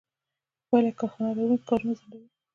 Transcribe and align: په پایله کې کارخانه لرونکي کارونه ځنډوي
په 0.55 0.61
پایله 0.69 0.89
کې 0.91 0.97
کارخانه 0.99 1.31
لرونکي 1.37 1.65
کارونه 1.69 1.93
ځنډوي 1.99 2.27